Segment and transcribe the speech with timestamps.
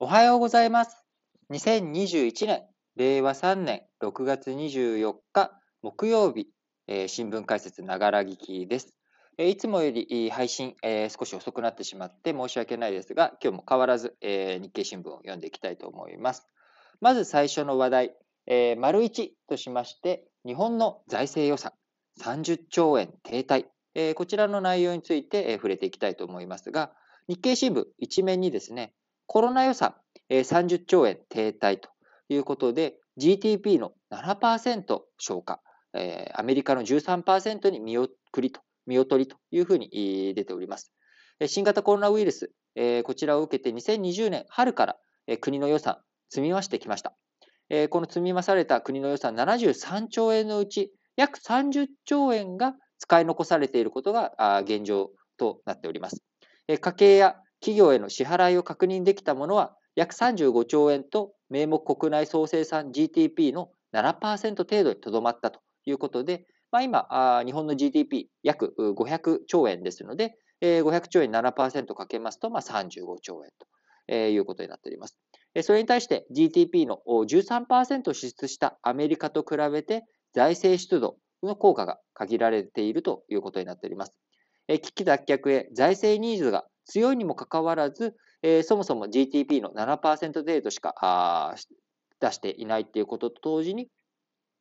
[0.00, 1.04] おはようございます。
[1.50, 2.62] 2021年、
[2.94, 5.50] 令和3年6月24日
[5.82, 6.46] 木曜日、
[6.86, 8.94] えー新聞解説ながら聞きです。
[9.38, 16.46] えーいつもより配信、えー少し遅くなってしまって申し訳ないですが、今日も変わらず、えー日経新聞を読んでいきたいと思います。
[17.00, 21.72] まず最初の話題、えー丸1としまして、日本の財政予算
[22.20, 23.64] 30兆円停滞、
[23.96, 26.92] えーこちらの内容について、えー触れていきたいと思いますが、
[27.26, 28.94] 日経新聞一面にですね、
[29.28, 29.94] コロナ予算、
[30.30, 31.90] えー30兆円停滞と
[32.30, 35.60] いうことで、GDP の7%消化、
[35.92, 40.94] えーアメリカの13%に見送りと、見劣りというふうに出ております。
[41.46, 45.98] 新型コロナウイルス、えーこちらを受けて2020年春からえー国の予算
[46.30, 47.12] 積み増してきました。
[47.68, 56.22] えーこの積み増された国の予算73兆円のうち、約30兆円が使い残されていることが現状となっております。
[56.66, 73.50] 家計や企業への支払いを確認できたものは約35兆円と名目国内総生産 GDP の7%程度にとどまったということで、まあ、今日本の GDP 約500兆円ですので、えー500兆円7%かけますと、まあ、35兆円
[74.06, 75.18] ということになっております。
[75.62, 80.04] それに対して GDP の13%支出したアメリカと比べて
[80.34, 84.14] 財政出動の効果が限られているということになっております。
[84.68, 91.54] 危機脱却へ財政ニーズが強いにもかかわらず、えーそもそも GDP の7%程度しかあ
[92.20, 93.88] 出していないということと同時に、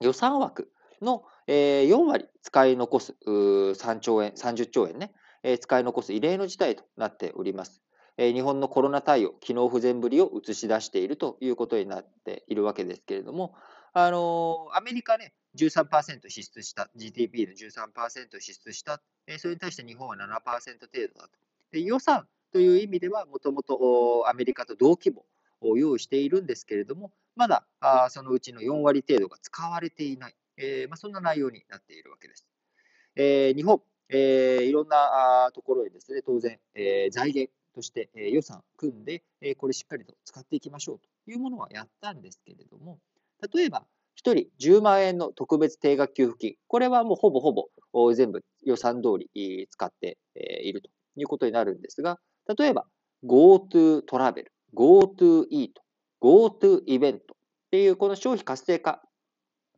[0.00, 0.70] 予算枠
[1.02, 7.82] の、えー4割使い残す、3兆円、30兆円ね、えー使い残す異例の事態となっております。
[8.18, 13.54] え日本のコロナ対応、機能不全ぶりを映し出しているということになっているわけですけれども、
[13.94, 21.49] あのアメリカね、13%支出した、GDP の13%支出した、えそれに対して日本は7%程度だと。
[21.72, 25.24] 予算という意味では、もともとアメリカと同規模
[25.60, 27.66] を用意しているんですけれども、まだ
[28.10, 30.34] そのうちの4割程度が使われていない、
[30.96, 32.46] そんな内容になっているわけです。
[33.16, 36.58] 日本、いろんなところへですね、当然、
[37.10, 39.22] 財源として、予算組んで、
[39.56, 42.98] これしっかりと使っていきましょうというものはやったんですけれども、
[43.54, 43.86] 例えば、
[44.16, 50.90] 1人10万円の特別定額給付金、これはもうほぼほぼ全部予算通り使っていると。
[51.16, 52.18] いうことになるんですが、
[52.58, 52.86] 例えば
[53.24, 55.82] GoTo トラベル、GoTo イート、
[56.20, 57.36] GoTo イベントっ
[57.70, 59.02] ていうこの消費活性化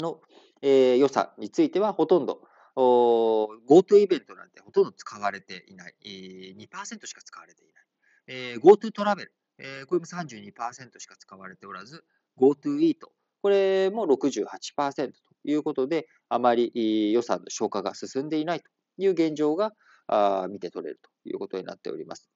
[0.00, 0.20] の、
[0.62, 2.40] えー予算についてはほとんど
[2.76, 5.94] GoTo イベントなんてほとんど使われていない。
[6.04, 7.84] えー2%しか使われていない。
[8.28, 12.04] えー GoTo トラベル、えーこれも32%しか使われておらず、
[12.38, 13.12] GoTo イート、
[13.42, 15.14] これも68%と
[15.44, 19.72] いうことで、あまり予算の消化が進んでいないという現状が
[20.06, 22.30] あ見て取れるということになっております。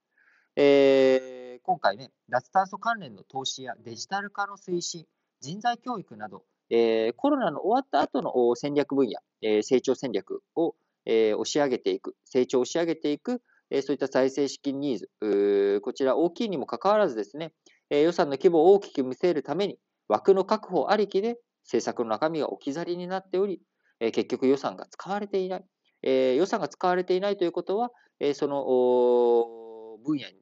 [0.56, 5.06] えー今回ね、脱炭素関連の投資やデジタル化の推進、
[5.40, 17.52] 人材教育など、えーコロナの終わった後の戦略分野、えー成長戦略を、えー押し上げていく、成長を押し上げていく、えーそういった財政資金ニーズ、こちら大きいにもかかわらずですね、
[17.90, 19.78] えー予算の規模を大きく見せるために、
[20.08, 23.60] 枠の確保ありきで政策の中身が置き去りになっており、
[24.00, 25.64] えー結局予算が使われていない。
[26.02, 30.34] えー予算が使われていないということは、えーその分野に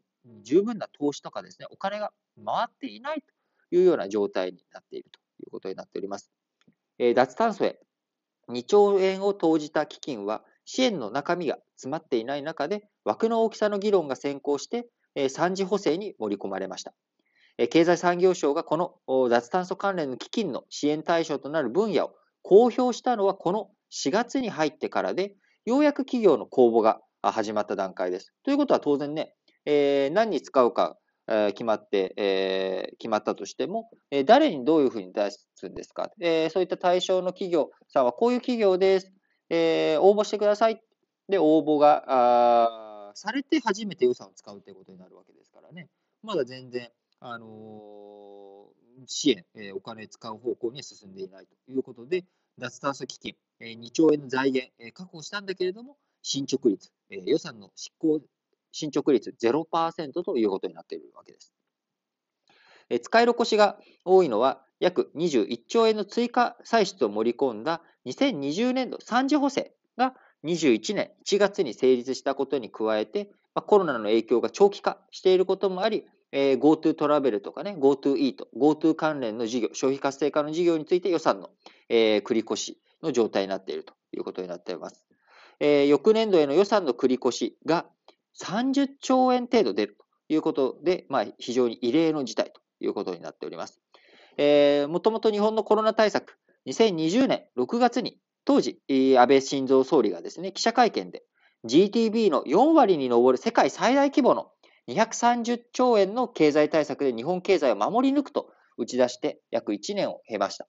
[0.43, 2.13] 十分な投資とかですね、お金が
[2.45, 6.31] 回っていないというような状態になっているということになっております。
[6.99, 7.81] えー脱炭素へ
[8.49, 16.93] 2兆円を投じた基金は、支援の中身が詰まっていない中で、枠の大きさの議論が先行して、え三次補正に盛り込まれました。
[17.57, 25.35] え経済産業省がこの脱炭素関連の基金の支援対象となる分野を公表したのはこの4月に入ってからで、
[25.67, 28.33] ようやく企業の公募が始まった段階です。
[28.45, 29.35] ということは当然ね、
[29.67, 30.97] えー何に使うか、
[31.29, 39.13] えー決まって、えー決まったとしても、え誰にどういうふうに出すんですか、えーそういった対象の企業さんはこういう企業です。
[39.51, 40.81] えー応募してください。
[41.29, 45.89] で、応募があされて初めて予算を使うということになるわけですからね。
[46.23, 46.91] まだ全然、
[47.21, 48.49] あのー
[49.07, 52.25] 支援、えーお金使う方向に進んでいないということで、
[52.59, 58.21] 脱炭素基金、2兆円の財源、確保したんだけれども、進捗率、予算の執行
[58.73, 61.53] 進捗率0%ということになっているわけです。
[63.03, 70.15] 使い残しが多いのは、約21兆円の追加歳出を盛り込んだ2020年度3次補正が
[70.45, 81.51] 21年1月に成立したことに加えて、コロナの影響が長期化していることもあり、えー GoTo トラベルとかね、GoTo イート、GoTo 関連の事業、消費活性化の事業について予算の、
[81.89, 85.05] えー繰り越しの状態になっているということになっています。
[85.61, 87.87] えー翌年度への予算の繰り越しが
[88.41, 93.81] 30兆円程度出るということで、まあ、非常に異例の事態ということになっております。
[94.89, 101.25] もともと日本のコロナ対策、2020年6月に、当時、安倍晋三総理がですね、記者会見で、
[101.65, 104.53] GTB の4割に上る世界最大規模の
[104.89, 110.67] 230兆円の経済対策で日本経済を守り抜くと打ち出して約1年を経ました。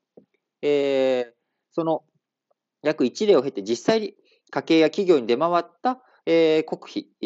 [0.62, 1.32] えー、
[1.72, 2.04] その
[2.84, 4.16] 約1年を経て実際に
[4.52, 7.26] 家計や企業に出回った、えー、国費、え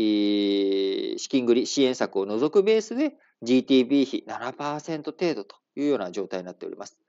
[1.15, 3.13] ー、資金繰り支援策を除くベースで
[3.43, 6.99] GTB 比7%程度というような状態になっております。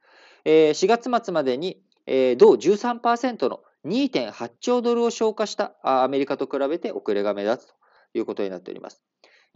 [0.44, 7.74] えー、4月末までに、えー、同13%の2.8兆ドルを消化したアメリカと比べて遅れが目立つと
[8.14, 9.02] いうことになっております。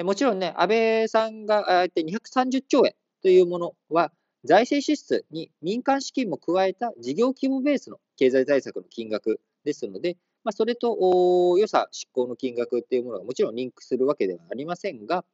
[0.05, 4.13] もちろんね、安倍さんが230兆円というものは、
[4.45, 15.25] 財政支出に民間資金も加えた事業規模ベースの経済対策の金額ですので、まあ、それと予算執行の金額っていうものがもちろんリンクするわけではありませんが、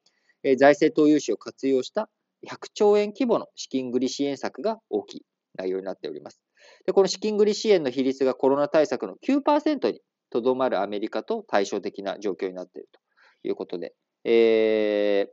[0.43, 2.09] 財政投融資を活用した
[2.47, 5.23] 100兆円規模の資金繰り支援策が大きい
[5.57, 6.41] 内容になっております。
[6.87, 10.01] でこの資金繰り支援の比率がコロナ対策の9%に
[10.31, 13.01] とどまるアメリカと対照的な状況になっていると
[13.47, 13.95] いうことで、
[14.25, 15.29] え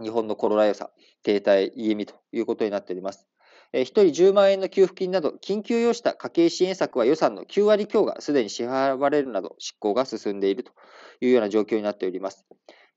[0.00, 0.90] ー、日本のコロナ予算、
[1.22, 3.26] 停滞、家見ということになっております。
[3.72, 10.72] えー、1人10万円の給付金など、緊急要した家計支援策は予算の9割強がすでに支払われるなど、執行が進んでいると
[11.20, 12.46] いうような状況になっております。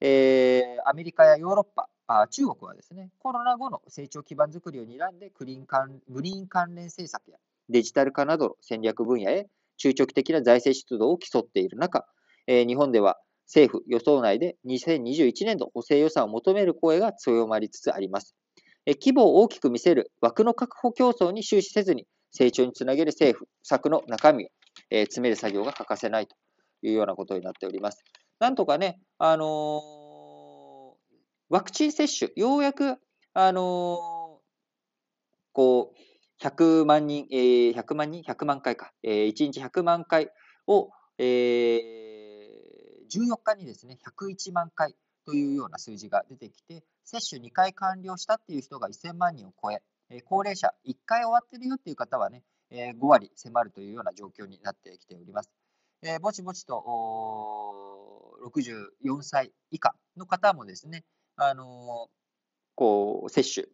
[0.02, 7.38] えー、アメリカやヨーロッパ、あ中国はですね、コロナ後の成長基盤づくりを睨んでグリーン関、グリーン関連政策や
[7.70, 9.48] デジタル化などの戦略分野へ
[9.78, 12.06] 中長期的な財政出動を競っている中、
[12.48, 18.36] えー、日本では政府・与党内で2021年度補正予算を求める声が強まりつつあります。
[18.86, 24.50] 規模を大きく見せる枠の確保競争に終始せずに、成長につなげる政府策の中身を、
[24.92, 26.36] 詰める作業が欠かせないと
[26.84, 28.04] いうようなことになっております。
[28.40, 30.96] なんとかね、あのー、
[31.50, 32.98] ワクチン接種、ようやく、
[33.34, 33.98] あのー、
[35.54, 38.92] こう、100万人、えー、100万人 ?100 万回か。
[39.04, 40.30] えー、1日100万回
[40.68, 42.09] を、えー、
[43.10, 44.96] 14日にですね、101万回
[45.26, 49.82] というような数字が出てきて、接種2回完了したっていう人が1000万人を超え、
[50.26, 55.52] 高齢者1回終わってるよっていう方はね、5割迫るというような状況になってきております。
[56.02, 56.86] えー、ぼちぼちと
[58.46, 61.04] 64歳以下の方もですね、
[61.36, 62.10] あのー、
[62.76, 63.68] こう接種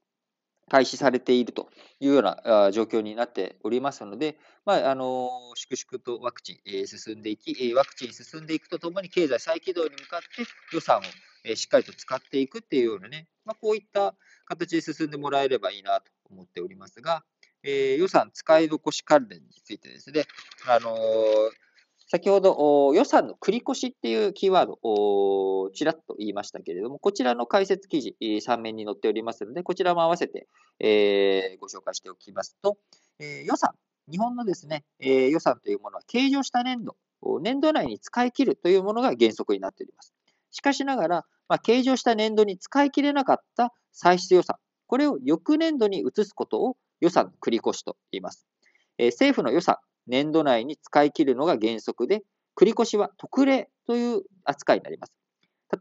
[0.70, 1.70] 開始されていると
[2.00, 10.28] いうような状況になっておりますので、まあ、あの粛々とワクチン、え進んでいき、ワクチン進んでいくとともに経済再起動に向かって
[10.74, 11.02] 予算を、
[11.44, 14.16] えしっかりと使っていくっていうようなね、まあ、こういった
[14.46, 17.24] 形で進んでもらえればいいなと思っておりますが、
[17.64, 20.26] えー、予算使い残し関連についてですね、
[20.68, 20.96] あの、
[22.08, 30.48] 先ほど予算の繰り越しっていうキーワードをちらっと言いましたけれども、こちらの解説記事、3面に載っておりますので、こちらも合わせて、
[30.80, 32.78] えー、ご紹介しておきますと、
[33.20, 33.72] えー、予算、
[34.12, 36.96] 日本のですね、えー、予算というものは計上した年度、
[37.42, 40.14] 年度内に使い切るというものが原則になっております。
[40.52, 48.46] しかしながら、まあ、計上した年度に使い切れなかった歳出予算、これを翌年度に移すことを予算繰り越しと言います。
[49.00, 52.24] えー、政府の予算、年度内に使い切るのが原則で、
[52.56, 55.14] 繰越は特例という扱いになります。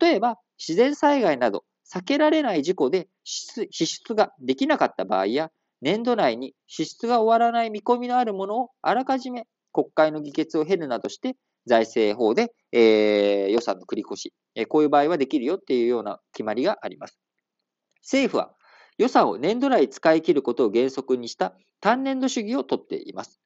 [0.01, 17.19] 例えば、自然災害など避けられない事故で支出ができなかった場合や、年度内に支出が終わらない見込みのあるものをあらかじめ国会の議決を経るなどして、財政法で、えー、予算の繰越し、えー、こういう場合はできるよっていうような決まりがあります。
[18.03, 18.55] 政府は
[18.99, 23.41] 予算を年度内使い切ることを原則にした単年度主義をとっています。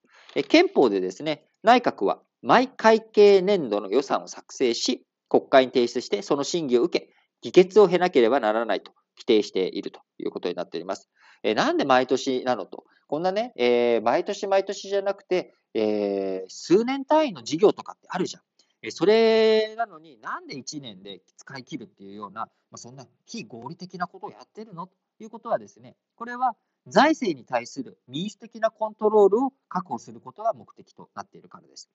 [0.48, 11.08] 憲法でですね、内閣は毎会計年度の予算を作成し、国会に提出してその審議を受け、議決を経なければならないと規定しているということになっております。
[11.42, 12.84] えなんで毎年なのと？
[13.06, 18.42] こんなね、えー、毎年毎年じゃなくて、えー、数年単位の事業とかってあるじゃん。
[18.82, 24.86] えそれなのになんで1年で使い切るっていうような、まあ、そんな非合理的なことをやってるの？
[24.86, 26.54] ということはですね、これは
[26.90, 31.88] 財政に対する民主的なコントロールを確保することが目的となっているからです。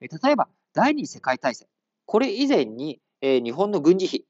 [0.00, 1.68] 例えば、第二次世界大戦。
[2.06, 4.24] これ以前に、え日本の軍事費、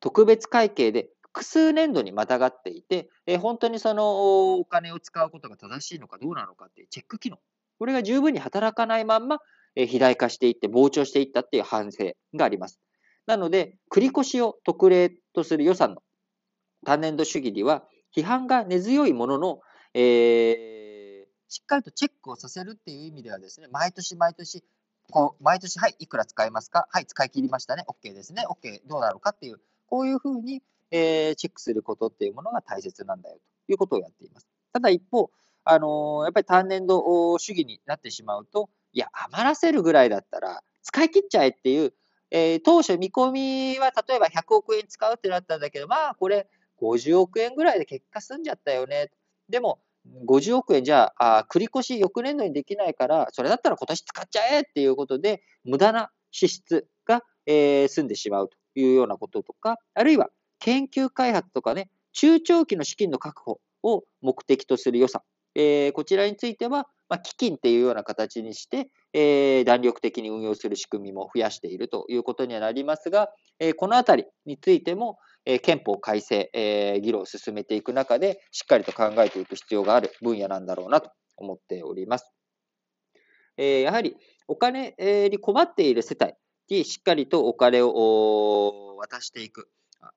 [0.00, 7.38] 特別会計で複数年度にまたがっていて、え本当にそのお金を使うことが正しいのかどうなのかっていうチェック機能。
[7.78, 9.38] これが十分に働かないまんま、
[9.76, 12.78] え肥大化していって膨張していったっていう反省があります。
[13.26, 16.02] なので、繰越を特例とする予算の
[16.84, 19.60] 単年度主義には、批判が根強いものの、
[19.94, 24.62] えー、しっかりとチェックをさせるっていう意味ではですね、毎年毎年、
[25.10, 26.86] こう毎年、はい、いくら使えますか？
[26.90, 27.84] はい、使い切りましたね。
[27.88, 28.44] OK ですね。
[28.48, 34.48] OK、どうなるかっていう、こういうふうに、えー、チェックすることっていうものが大切なんだよということをやっています。
[34.72, 35.30] ただ一方、
[35.64, 41.92] あのやっぱり単年度主義になってしまうと、いや、余らせるぐらいだったら使い切っちゃえっていう、
[42.30, 46.48] えー、当初見込みは例えば100億円使うってなったんだけど、まあこれ
[46.80, 49.10] 50億円ぐらいで結果済んじゃったよね。
[49.48, 49.80] でも、
[50.26, 65.22] 50億円じゃあ、繰り越し翌年度にできないから、それだったら今年使っちゃえっていうことで、無駄な支出が、えー、済んでしまうというようなこととか、あるいは研究開発とかね、中長期の資金の確保を目的とする予算。
[65.54, 82.32] えー、こちらについては、まあ、基金っていうような形にして、えー、弾力的に運用する仕組みも増やしているということにはなりますが、えー、このあたりについても、え憲法改正、え議論を進めていく中で、しっかりと考えていく必要がある分野なんだろうなと思っております。
[83.56, 84.16] えやはり
[84.48, 84.94] お金
[85.30, 86.34] に困っている世帯
[86.68, 89.68] にしっかりとお金を渡していく。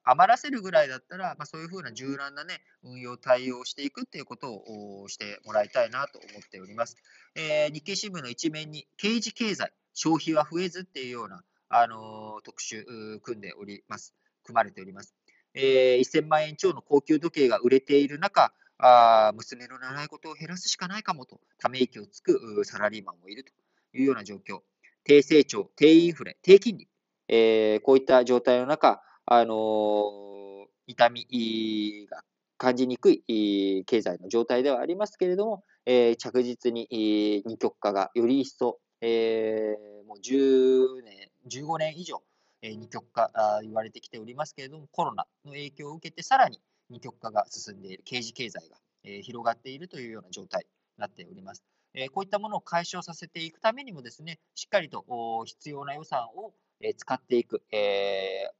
[0.04, 6.96] 余らせるぐらいだったら、まあ、そういうふうな柔軟な、ね、運用対応していくっていうことをしてもらいたいなと思っております。
[7.34, 12.84] えー、日経新聞の一面に、刑事経済、消費は増えずっていうような、あのー、特集
[13.22, 14.14] 組んでおります。
[14.48, 15.14] 組まれております。
[15.54, 23.52] えー、1000万円超の高級時計が売れている中、あ娘の習い事を減らすしかないかもと、ため息をつくサラリーマンもいると
[23.92, 24.60] いうような状況。
[25.04, 26.88] 低成長、低インフレ、低金利、
[27.28, 32.22] えー、こういった状態の中、あのー、痛みが
[32.56, 42.22] 感じにくい経済の状態ではありますけれども、えー、着実に二極化がより一層、えー、もう10年、15年以上、
[42.62, 46.60] え、二極化あ言われてきておりますけれども、コロナの影響を受けてさらに
[46.90, 51.64] 二極化が進んでいる、刑事経済が、え、広がっているというような状態になっております。
[51.94, 55.04] え、こういったものを解消させていくためにもですね、しっかりと
[55.44, 56.52] 必要な予算を
[56.96, 58.50] 使っていく、え、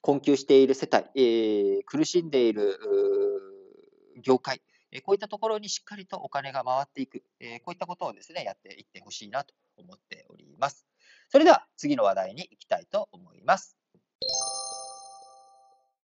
[0.00, 2.78] 困窮している世帯、え、苦しんでいる
[4.22, 10.93] 業界、えこういったところにしっかりとお金が回っていく、えこういったことをですね、やっていってほしいなと思っております。
[11.34, 13.76] それでは次の話題に行きたいと思います。